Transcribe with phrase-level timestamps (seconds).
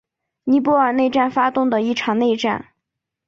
[0.45, 2.69] 尼泊尔内战发动的一场内战。